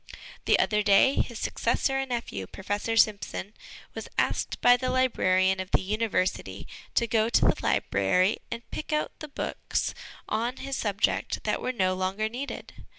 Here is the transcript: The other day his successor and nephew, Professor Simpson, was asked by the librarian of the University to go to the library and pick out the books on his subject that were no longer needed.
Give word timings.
The 0.45 0.57
other 0.57 0.81
day 0.81 1.13
his 1.13 1.37
successor 1.37 1.99
and 1.99 2.09
nephew, 2.09 2.47
Professor 2.47 2.97
Simpson, 2.97 3.53
was 3.93 4.07
asked 4.17 4.59
by 4.59 4.75
the 4.75 4.89
librarian 4.89 5.59
of 5.59 5.69
the 5.69 5.81
University 5.81 6.65
to 6.95 7.05
go 7.05 7.29
to 7.29 7.41
the 7.41 7.55
library 7.61 8.39
and 8.49 8.67
pick 8.71 8.91
out 8.91 9.11
the 9.19 9.27
books 9.27 9.93
on 10.27 10.57
his 10.57 10.75
subject 10.75 11.43
that 11.43 11.61
were 11.61 11.71
no 11.71 11.93
longer 11.93 12.29
needed. 12.29 12.73